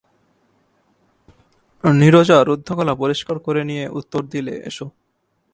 নীরজা 1.83 2.37
রুদ্ধ 2.41 2.67
গলা 2.73 2.93
পরিষ্কার 2.95 3.37
করে 3.39 3.61
নিয়ে 3.69 3.85
উত্তর 3.99 4.21
দিলে, 4.33 4.53
এসো। 4.69 4.85